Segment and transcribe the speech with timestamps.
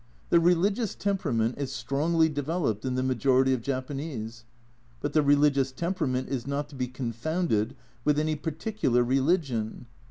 [0.31, 4.45] The religious temperament is strongly developed in the majority of Japanese.
[4.99, 9.85] But the religious temperament is not to be confounded with any particular religion.